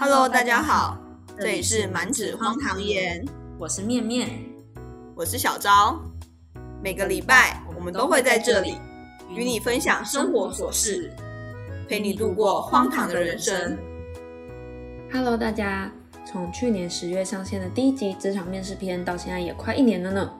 [0.00, 0.96] Hello，大家好，
[1.36, 3.26] 这里是满纸荒唐言，
[3.58, 4.30] 我是面面，
[5.16, 6.00] 我是小昭。
[6.80, 8.76] 每个礼拜我们都会在这里
[9.28, 11.12] 与你分享生活琐事，
[11.88, 13.76] 陪你度过荒唐的人生。
[15.12, 15.90] Hello，大家！
[16.24, 20.32] 从去年十月上线的第一集职场面试篇到现在也快一年了呢。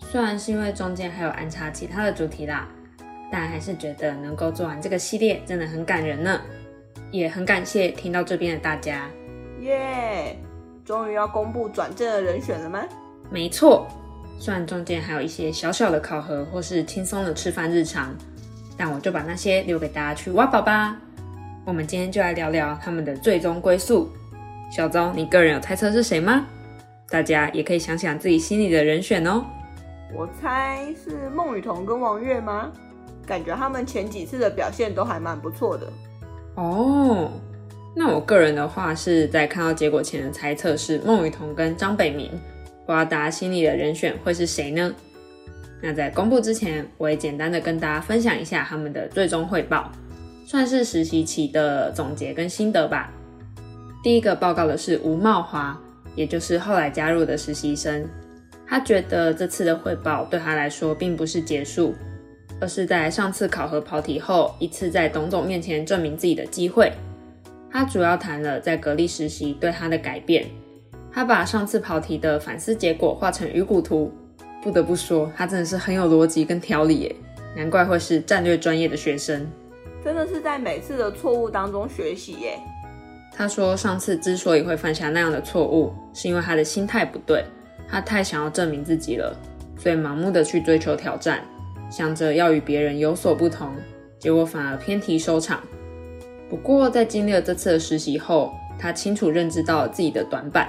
[0.00, 2.66] 虽然是因为中间还有安插其他的主题啦，
[3.30, 6.40] 但还是觉得能够做完这个系列真的很感人呢。
[7.10, 9.08] 也很感谢听到这边的大家。
[9.60, 10.38] 耶！
[10.84, 12.80] 终于要公布转正的人选了吗？
[13.30, 13.86] 没错，
[14.38, 18.12] 虽然中间还有一些小小的考核或是轻松的吃饭日常，
[18.76, 20.96] 但我就把那些留给大家去挖宝吧。
[21.64, 24.10] 我们今天就来聊聊他们的最终归宿。
[24.74, 26.46] 小周，你个人有猜测是谁吗？
[27.08, 29.44] 大家也可以想想自己心里的人选哦。
[30.12, 32.72] 我猜是孟雨桐跟王月吗？
[33.26, 35.86] 感觉他们前几次的表现都还蛮不错的。
[36.60, 37.32] 哦，
[37.96, 42.28] 那我个人的话是在看到结果前的猜测是孟雨桐跟张北明，
[42.84, 44.94] 不知道大家心里的人选会是谁呢？
[45.80, 49.90] 那在公布之前，我也简单的跟大家分享一下他们的最终汇报，
[50.44, 53.10] 算是实习期的总结跟心得吧。
[54.02, 55.80] 第一个报告的是吴茂华，
[56.14, 58.06] 也就是后来加入的实习生，
[58.66, 61.94] 他觉得这次的汇报对他来说并不是结束。
[62.60, 66.92] 而是在上次考核跑题后，一次在董总面前证明自己的机会。
[67.72, 70.46] 他主要谈了在格力实习对他的改变。
[71.12, 74.12] 他把上次跑题的反思结果画成鱼骨图。
[74.62, 77.16] 不得不说，他真的是很有逻辑跟条理耶，
[77.56, 79.50] 难怪会是战略专业的学生。
[80.04, 82.58] 真的是在每次的错误当中学习耶。
[83.32, 87.42] 他说，上次之所以会犯下那样的错误，是因为他的心态不对，
[87.88, 89.34] 他太想要证明自己了，
[89.78, 91.42] 所以盲目的去追求挑战。
[91.90, 93.68] 想着要与别人有所不同，
[94.18, 95.60] 结果反而偏题收场。
[96.48, 100.68] 不过，在经历了这次的实习后，他清楚认知到了自己的短板，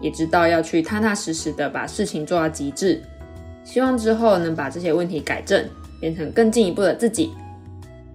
[0.00, 3.02] 也知道要去踏踏实实的把事情做到极致。
[3.64, 5.68] 希望之后能把这些问题改正，
[6.00, 7.32] 变成更进一步的自己。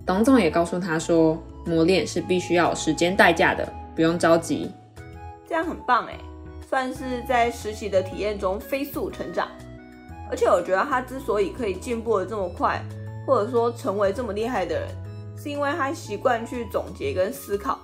[0.05, 4.71] 董总也告诉他说，磨练是必须要时间代价的，不用着急。
[5.47, 6.17] 这样很棒哎，
[6.69, 9.47] 算是在实习的体验中飞速成长。
[10.29, 12.83] 而且我觉得他之所以可以进步的这么快，
[13.25, 14.89] 或者说成为这么厉害的人，
[15.41, 17.79] 是因为他习惯去总结跟思考。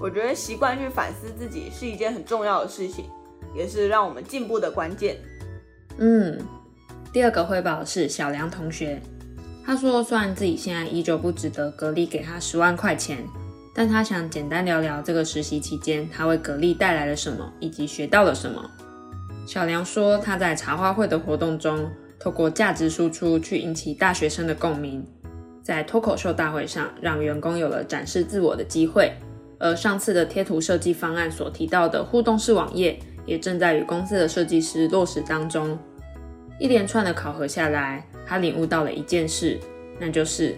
[0.00, 3.04] 我觉得习惯去反思自己是一件很重要的事情，
[3.54, 5.16] 也是让我们进步的关键。
[5.98, 6.38] 嗯，
[7.12, 9.00] 第二个汇报是小梁同学，
[9.64, 13.22] 他说虽然自己现在依旧不值得格力给他十万块钱，
[13.74, 18.70] 但他想简单聊聊这个实习期间他为格力带来了什么，以及学到了什么。
[19.50, 21.90] 小梁说，他在茶话会的活动中，
[22.20, 25.04] 透过价值输出去引起大学生的共鸣，
[25.60, 29.12] 在脱口秀大会上让员工有了展示自我的机会。
[29.58, 32.96] 而上次的贴图设计方案所提到的互动式网页，
[33.26, 35.76] 也正在与公司的设计师落实当中。
[36.60, 39.58] 一连串的考核下来，他领悟到了一件事，
[39.98, 40.54] 那就是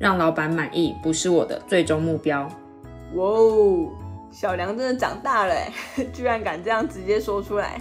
[0.00, 2.48] 让老板满意不是我的最终目标。
[3.14, 3.88] 哇哦，
[4.32, 5.54] 小梁真的长大了，
[6.12, 7.80] 居然敢这样直接说出来。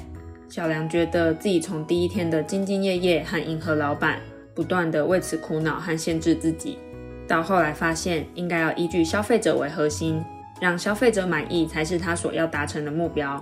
[0.51, 4.19] 小梁觉得自己从第一天的兢兢业业和迎合老板，
[4.53, 6.77] 不断的为此苦恼和限制自己，
[7.25, 10.21] 到后来发现应该要依据消费者为核心，
[10.59, 13.41] 让消费者满意才是他所要达成的目标。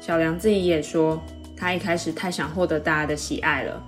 [0.00, 1.22] 小梁自己也说，
[1.56, 3.80] 他一开始太想获得大家的喜爱了，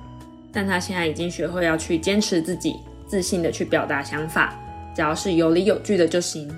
[0.52, 4.56] 但他现在已经学会要去坚持自己，自信的去表达想法，
[4.94, 6.48] 只要是有理有据的就行。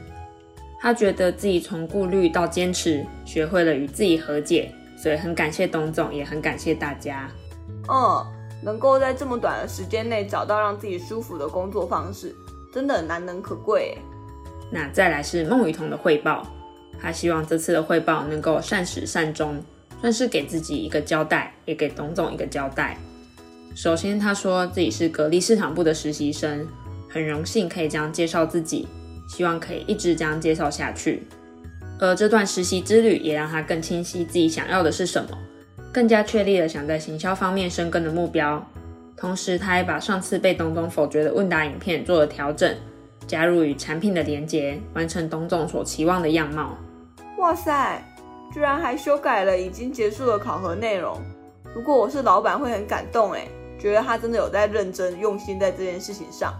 [0.79, 4.71] 他觉得自己从顾虑到坚持，学会了与自己和解。
[5.05, 7.29] 所以很感谢董总，也很感谢大家。
[7.91, 8.27] 嗯，
[8.63, 12.35] 能够在这么短的时间内找到让自己舒服的工作方式，
[12.73, 13.99] 真的难能可贵。
[14.71, 16.47] 那再来是孟雨桐的汇报，
[16.99, 19.63] 他希望这次的汇报能够善始善终，
[20.01, 22.97] 算是给自己一个交代，也给董总一个交代。
[23.75, 26.67] 首先，他说自己是格力市场部的实习生，
[27.11, 28.89] 很荣幸可以这样介绍自己，
[29.29, 31.25] 希望可以一直这样介绍下去。
[32.01, 35.31] 而这段实习之旅也让他更清晰自己想要的是什么，
[35.93, 38.65] 更加确立了想在行销方面深耕的目标。
[39.17, 42.75] 同时，他还把上次被董总否决的问答影片做了调整，
[43.27, 46.77] 加入与产品的连接，完成董总所期望的样貌。
[47.39, 48.03] 哇塞，
[48.53, 51.17] 居然还修改了已经结束的考核内容！
[51.75, 53.47] 如果我是老板，会很感动哎，
[53.79, 56.53] 觉得他真的有在认真用心在这件事情上。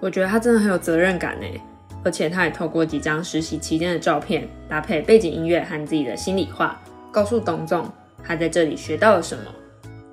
[0.00, 1.60] 我觉得他真的很有责任感哎。
[2.06, 6.80] 而且他也透过几张实习期间的照片，搭配背景音乐和自己的心里话，
[7.10, 7.84] 告诉董总
[8.22, 9.42] 他在这里学到了什么，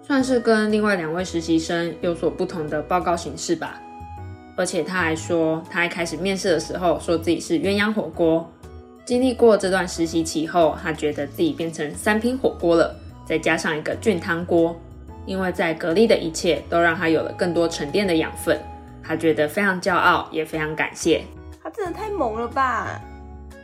[0.01, 3.79] 算是跟另外两位实习生有所不同的报告形式吧。
[4.55, 8.51] 而且他还说，他一开始面试的时候说自己是鸳鸯火锅，
[9.05, 14.75] 经历过这段实习期后，他觉得自己变成三拼火锅了，再加上一个菌汤锅。
[15.27, 18.59] 因为在格力的一切都让他有了更多沉淀的养分，
[19.03, 21.21] 他觉得非常骄傲，也非常感谢。
[21.73, 23.01] 他真的太猛了吧！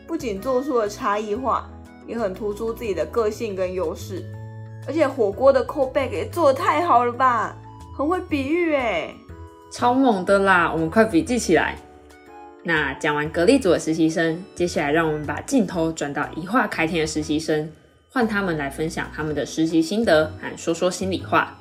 [0.08, 1.70] 不仅做出了差异化，
[2.08, 4.26] 也很突出自己的个性跟优势。
[4.88, 7.56] 而且火锅的 callback 也做得太好了吧，
[7.96, 9.14] 很会比喻哎，
[9.72, 10.72] 超猛的啦！
[10.74, 11.78] 我们快笔记起来。
[12.64, 17.72] 那讲完格力组的实习生，接下来让我们把镜头转到一化开天的实习生。
[18.12, 21.56] 换他们来分享他们的实习心得，和说说心里话。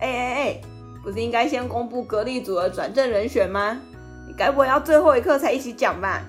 [0.00, 0.60] 哎哎哎，
[1.02, 3.80] 不是应该先公布格力组的转正人选吗？
[4.26, 6.22] 你该不会要最后一刻才一起讲吧？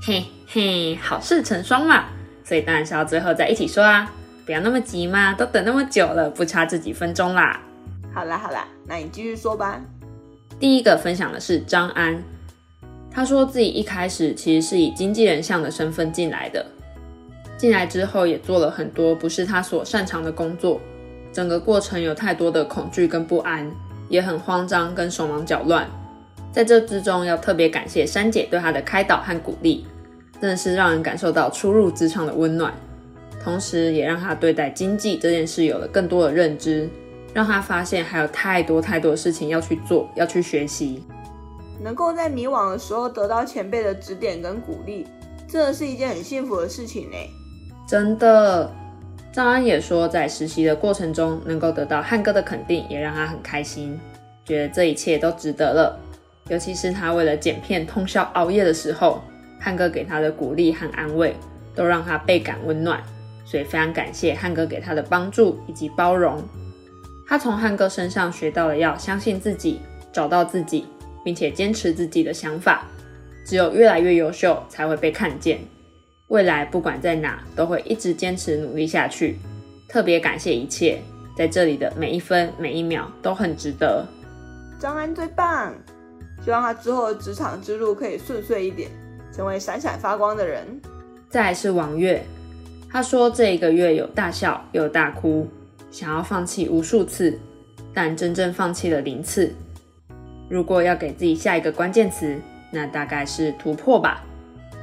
[0.00, 2.04] 嘿嘿，好事成双嘛，
[2.44, 4.10] 所以当然是要最后再一起说啊！
[4.44, 7.60] 不要那么急嘛，都等那么久了，不差这几分钟啦。
[8.14, 9.80] 好啦好啦，那你继续说吧。
[10.60, 12.22] 第一个分享的是张安，
[13.10, 16.64] 他说自己一开始其实是以经纪人像的身份进来的。
[17.58, 20.80] 进来之后也做了很多不是他所擅长的工作，
[21.32, 23.70] 整个过程有太多的恐惧跟不安，
[24.08, 25.88] 也很慌张跟手忙脚乱。
[26.56, 29.86] 在这之中，要特别感谢珊姐对他的开导和鼓励，
[30.40, 32.72] 真的是让人感受到初入职场的温暖，
[33.44, 36.88] 同时也让他对待经济这件事有了更多的认知，
[37.34, 41.04] 让他发现还有太多太多事情要去做，要去学习。
[41.78, 45.06] 能够在迷惘的时候得到前辈的指点跟鼓励，
[45.46, 47.16] 真的是一件很幸福的事情呢。
[47.86, 48.72] 真的，
[49.30, 54.00] 张安也说，在实习的过程中能够得到汉哥的肯定，也让他很开心，
[54.42, 56.00] 觉得这一切都值得了。
[56.48, 59.22] 尤其是他为了剪片通宵熬夜的时候，
[59.60, 61.34] 汉哥给他的鼓励和安慰，
[61.74, 63.02] 都让他倍感温暖。
[63.44, 66.42] 所以非常感谢汉哥给他的帮助以及包容。
[67.28, 69.80] 他从汉哥身上学到了要相信自己，
[70.12, 70.84] 找到自己，
[71.24, 72.84] 并且坚持自己的想法。
[73.44, 75.60] 只有越来越优秀，才会被看见。
[76.26, 79.38] 未来不管在哪，都会一直坚持努力下去。
[79.88, 81.00] 特别感谢一切
[81.36, 84.04] 在这里的每一分每一秒都很值得。
[84.80, 85.72] 张安最棒，
[86.44, 88.90] 希望他之后的职场之路可以顺遂一点，
[89.32, 90.80] 成为闪闪发光的人。
[91.28, 92.24] 再是王月，
[92.90, 95.48] 他说这一个月有大笑有大哭，
[95.90, 97.36] 想要放弃无数次，
[97.92, 99.52] 但真正放弃了零次。
[100.48, 102.38] 如果要给自己下一个关键词，
[102.70, 104.22] 那大概是突破吧。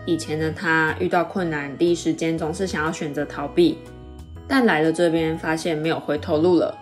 [0.06, 3.78] 以前的他遇到困难，第一时间总是想要选择逃避，
[4.50, 6.78] 但来了这边发现没有回头路了。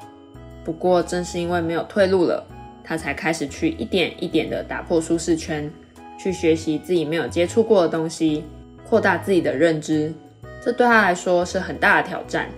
[0.65, 2.43] 不过正是因为没有退路了，
[2.91, 5.71] 他才开始去一点一点的打破舒适圈，
[6.19, 8.43] 去学习自己没有接触过的东西，
[8.85, 10.13] 扩大自己的认知。
[10.61, 12.49] 这对他来说是很大的挑战。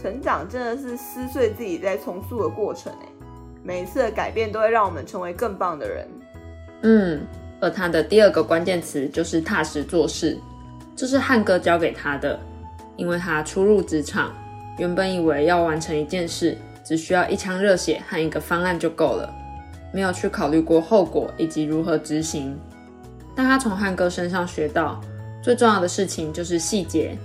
[0.00, 3.08] 成长真的是撕碎自己在重塑的过程诶，
[3.64, 6.08] 每一次的改变都会让我们成为更棒的人。
[6.82, 7.20] 嗯。
[7.60, 10.38] 而他的第二个关键词就是踏实做事，
[10.94, 12.38] 这是汉哥教给他的。
[12.96, 14.32] 因为他初入职场，
[14.78, 19.34] 原本以为要完成一件事，只需要一腔热血和一个方案就够了，
[19.92, 22.56] 没有去考虑过后果以及如何执行。
[23.34, 25.00] 但他从汉哥身上学到，
[25.42, 27.16] 最重要的事情就是细节。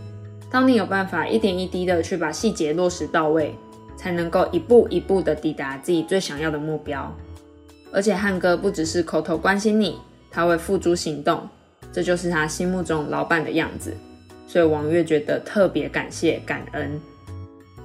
[0.50, 3.54] 当你有办法一点一滴的去把细节落实到位，
[3.98, 7.14] 才能够一步一步的抵达自己最想要的目标。
[7.92, 9.98] 而且汉哥不只是口头关心你。
[10.31, 11.48] 他会付诸行动，
[11.94, 13.95] 这就是他心目中老板的样子。
[14.45, 17.00] 所以王月觉得特别感谢感恩。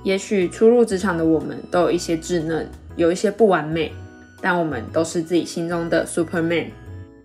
[0.03, 3.93] 也许初入职场的我们都有一些稚嫩，有一些不完美，
[4.41, 6.67] 但我们都是自己心中的 Superman。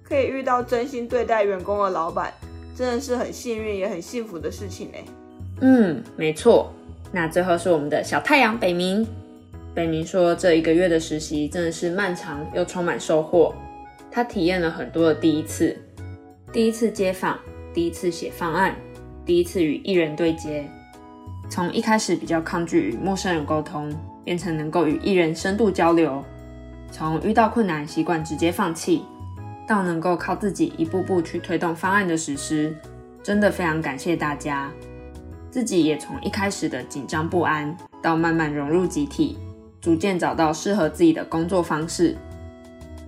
[0.03, 2.33] 可以遇到真心对待员工的老板，
[2.75, 4.97] 真的是很幸运也很幸福的事情呢。
[5.61, 6.71] 嗯，没错。
[7.11, 9.07] 那最后是我们的小太阳北明。
[9.73, 13.53] 北明说，这一个月的实习真的是漫长又充满收获。
[14.11, 15.75] 他体验了很多的第一次：
[16.53, 17.37] 第一次接访，
[17.73, 18.75] 第一次写方案，
[19.25, 20.63] 第一次与艺人对接。
[21.49, 23.93] 从一开始比较抗拒与陌生人沟通，
[24.23, 26.23] 变成能够与艺人深度交流；
[26.91, 29.03] 从遇到困难习惯直接放弃，
[29.67, 32.75] 到能够靠自己一步步去推动方案的实施，
[33.21, 34.71] 真的非常感谢大家。
[35.51, 39.37] 自己也从一开始的紧张不安，到慢慢融入集体，
[39.79, 42.15] 逐渐找到适合自己的工作方式。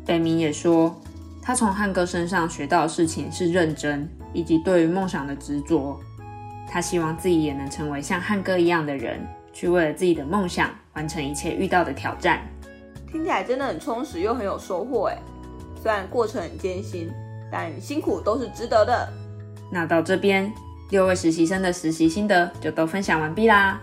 [0.05, 0.95] 北明也说，
[1.41, 5.99] 他从汉哥身上学到的事情是认真，以及对于梦想的执着。
[6.69, 9.19] 他希望自己也能成为像汉哥一样的人，
[9.53, 12.41] 去为了自己的梦想完成一切遇到的挑战。
[13.17, 15.17] 听起来真的很充实又很有收获哎！
[15.81, 17.11] 虽然过程很艰辛，
[17.51, 19.09] 但辛苦都是值得的。
[19.71, 20.53] 那到这边，
[20.91, 23.81] 六位实习生的实习心得就都分享完毕啦。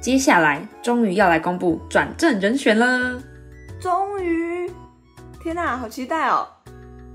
[0.00, 3.20] 接下来终于要来公布转正人选了，
[3.80, 4.70] 终于。
[5.42, 6.46] 天呐，好期待哦！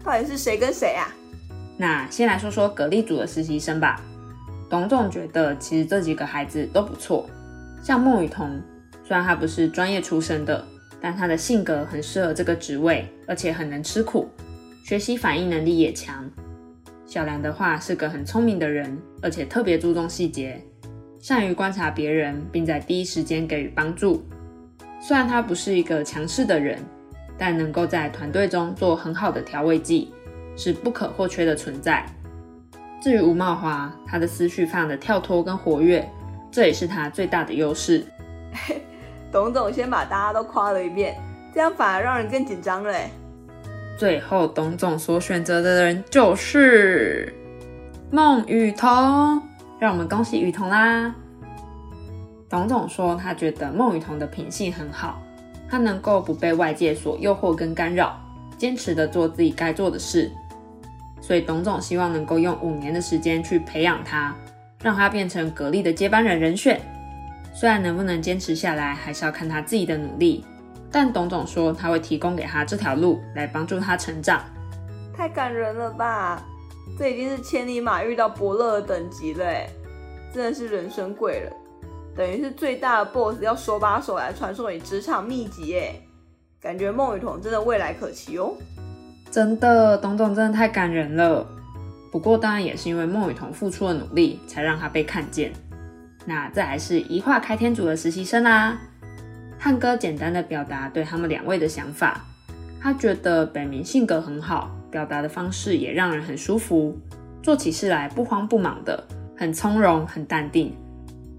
[0.04, 1.08] 到底是谁跟谁啊？
[1.78, 4.02] 那先来说说格力组的实习生吧。
[4.70, 7.30] 董总觉得其实这几个孩子都不错，
[7.82, 8.62] 像孟雨桐，
[9.06, 10.66] 虽然他不是专业出身的，
[11.02, 14.30] 但他的性格很适合这个职位，而且很能吃苦，
[14.86, 16.30] 学习反应能力也强。
[17.06, 20.62] 小梁的话是个很聪明的人，而且特别注重细节，
[21.20, 24.24] 善于观察别人，并在第一时间给予帮助。
[25.02, 26.78] 虽然他不是一个强势的人，
[27.38, 30.14] 但能够在团队中做很好的调味剂，
[30.56, 32.06] 是不可或缺的存在。
[33.02, 36.08] 至于吴茂华，他的思绪非常的跳脱跟活跃，
[36.52, 38.06] 这也是他最大的优势。
[39.32, 41.18] 董总先把大家都夸了一遍，
[41.54, 42.94] 这样反而让人更紧张了。
[43.98, 47.34] 最后，董总所选择的人就是
[48.12, 48.90] 孟雨桐，
[49.80, 51.14] 让我们恭喜雨桐啦！
[52.50, 55.22] 董总说，他觉得孟雨桐的品性很好，
[55.70, 58.20] 他能够不被外界所诱惑跟干扰，
[58.58, 60.30] 坚持的做自己该做的事。
[61.22, 64.36] 所以董总希望能够用五年的时间去培养他，
[64.84, 66.82] 让他变成格力的接班人人选。
[67.54, 70.46] 虽然能不能坚持下来，还是要看他自己的努力。
[70.92, 74.44] 但董总说他会提供给他这条路，来帮助他成长。
[75.16, 76.42] 太感人了吧！
[77.00, 79.46] 这已经是千里马遇到伯乐的等级了，
[80.34, 81.54] 真的是人生贵人。
[82.14, 86.02] 等于是最大的 boss 要手把手来传授你职场秘籍耶，
[86.60, 88.54] 感觉孟雨桐真的未来可期哦。
[89.30, 91.48] 真的，董总真的太感人了。
[92.12, 95.54] 不过当然也是因为孟雨桐付出了努力，才让他被看见。
[96.26, 98.80] 那这还是一画开天组的实习生啊。
[99.58, 102.26] 汉哥简单的表达对他们两位的想法，
[102.82, 106.98] 他觉得北明性格很好，表达的方式也让人很舒服，
[107.44, 109.04] 做起事来不慌不忙的，
[109.38, 110.76] 很从容，很淡定。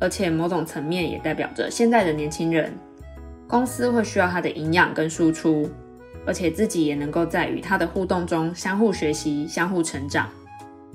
[0.00, 2.72] 而且某种层面也代表着现在的年轻人，
[3.46, 5.70] 公司会需要他的营养跟输出，
[6.26, 10.28] 而且自己也能够在与他的互动中相互学习、相互成长。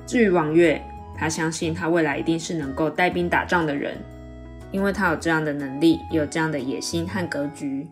[0.06, 0.82] 至于王月，
[1.18, 3.98] 他相信他未来一定是能够带兵打仗的人，
[4.72, 7.88] 因为他有这样的能力，有这样的野心和格局，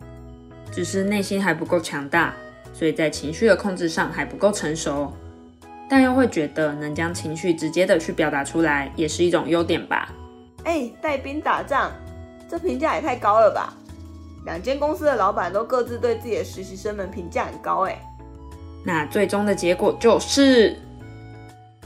[0.70, 2.32] 只是内心还不够强大，
[2.72, 5.12] 所以在情绪的控制上还不够成熟，
[5.88, 10.12] 但又会觉得能将情绪直接的去表达出来，也是一种优点吧。
[10.64, 11.90] 哎，带兵打仗，
[12.48, 13.72] 这评价也太高了吧！
[14.44, 17.98] 两间公司的老板都各自对自己的实习生们评价很高，哎。
[18.84, 20.78] 那最终的结果就是，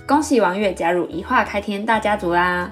[0.07, 2.71] 恭喜王月加入一化开天大家族啦！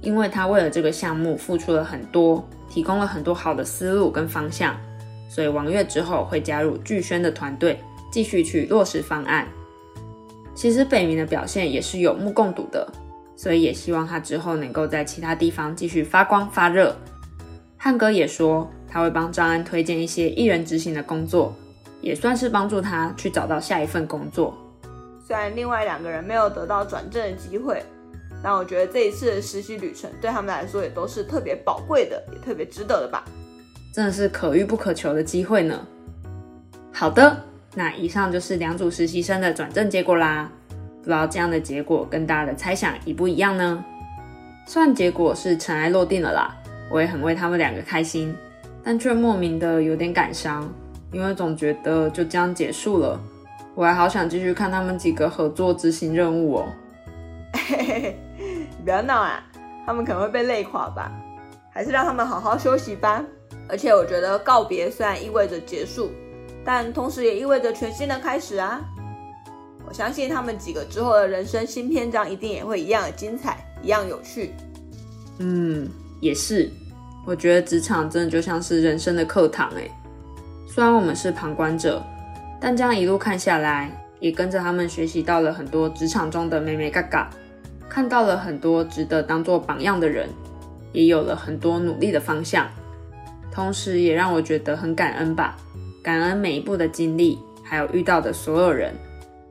[0.00, 4.76] 因为他为了这个项目付出了很多，提供了很多好的思路跟方向，
[5.28, 7.80] 所以王月之后会加入巨轩的团队，
[8.12, 9.48] 继续去落实方案。
[10.54, 12.86] 其实北明的表现也是有目共睹的。
[13.36, 16.96] 所以也希望他之后能够在其他地方继续发光发热。
[17.76, 21.52] 汉哥也说他会帮张安推荐一些艺人执行的工作，
[22.00, 24.56] 也算是帮助他去找到下一份工作。
[25.26, 27.82] 虽然另外两个人没有得到转正的机会，
[28.42, 33.24] 但我觉得这一次的实习旅程对他们来说也都是特别宝贵的，也特别值得的吧。
[33.94, 35.86] 真的是可遇不可求的机会呢。
[36.92, 37.42] 好的，
[37.74, 40.50] 那以上就是两组实习生的转正结果啦。
[40.98, 43.82] 不知道这样的结果跟大家的猜想一不一样呢？
[44.66, 46.54] 算结果是尘埃落定了啦，
[46.90, 48.34] 我也很为他们两个开心，
[48.82, 50.70] 但却莫名的有点感伤，
[51.12, 53.20] 因为总觉得就这样结束了，
[53.74, 56.66] 我还好想继续看他们几个合作执行任务哦。
[57.52, 58.16] 嘿嘿嘿，
[58.78, 59.42] 你不要闹啊，
[59.84, 61.10] 他们可能会被累垮吧，
[61.72, 63.24] 还是让他们好好休息吧。
[63.68, 66.10] 而且我觉得告别虽然意味着结束，
[66.64, 68.80] 但同时也意味着全新的开始啊。
[69.86, 74.54] 我相信他们几个之后的人生新篇章一定也会一样的精彩，一样有趣。
[75.38, 75.88] 嗯，
[76.20, 76.70] 也是。
[77.26, 79.88] 我觉得职场真的就像是人生的课堂哎。
[80.68, 82.02] 虽然我们是旁观者，
[82.66, 83.90] 但这样一路看下来，
[84.20, 87.28] 也跟着他们学习到了很多职场中的美美嘎嘎，
[87.90, 90.30] 看到了很多值得当做榜样的人，
[90.90, 92.66] 也有了很多努力的方向。
[93.52, 95.58] 同时，也让我觉得很感恩吧，
[96.02, 98.94] 感恩每一步的经历，还有遇到的所有人。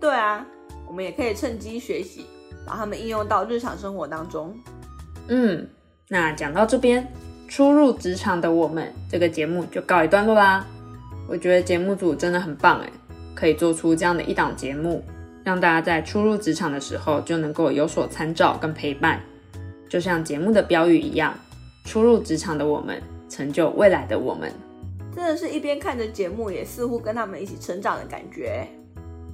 [0.01, 0.43] 对啊，
[0.87, 2.25] 我们也可以趁机学习，
[2.65, 4.57] 把他们应用到日常生活当中。
[5.27, 5.69] 嗯，
[6.09, 7.07] 那讲到这边，
[7.47, 10.65] 初入职场的我们这个节目就告一段落啦。
[11.25, 12.91] 我觉得节目组真的很棒哎，
[13.43, 15.03] 可以做出这样的一档节目，
[15.43, 19.19] 让大家在初入职场的时候就能够有所参照跟陪伴。
[19.89, 21.37] 就像节目的标语一样，
[21.83, 24.49] 初入职场的我们，成就未来的我们。
[25.13, 28.65] 真的是一边看着节目，也似乎跟他们一起成长的感觉。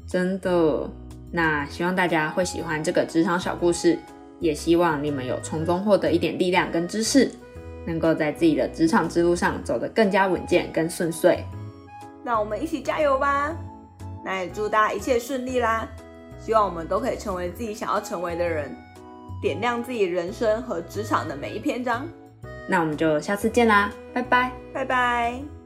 [0.08, 0.90] 真的，
[1.32, 3.96] 那希望大家会喜欢这个职场小故事，
[4.40, 7.30] 也希望你们有从中获得一点力量跟知识，
[7.86, 11.44] 能够在自己的职场之路上走得更加稳健跟顺遂。
[12.26, 13.56] 那我们一起加油吧！
[14.24, 15.88] 那也祝大家一切顺利啦。
[16.40, 18.74] 希望我们都可以成为自己想要成为的人
[19.42, 22.08] 点亮自己人生和职场的每一篇章。
[22.68, 24.52] 那我们就下次见啦拜拜。
[24.74, 25.59] 拜拜。